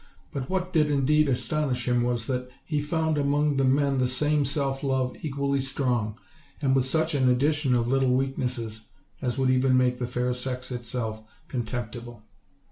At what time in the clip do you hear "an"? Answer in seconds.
7.13-7.27